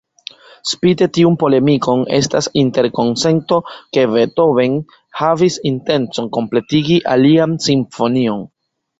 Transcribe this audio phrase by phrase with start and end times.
[0.67, 3.59] Spite tiun polemikon, estas interkonsento
[3.97, 4.77] ke Beethoven
[5.19, 8.43] havis intencon kompletigi alian simfonion.